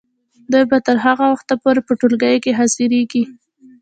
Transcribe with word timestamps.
دوی 0.51 0.65
به 0.71 0.77
تر 0.85 0.97
هغه 1.05 1.25
وخته 1.31 1.53
پورې 1.63 1.81
په 1.87 1.93
ټولګیو 1.99 2.43
کې 2.43 2.57
حاضریږي. 2.59 3.23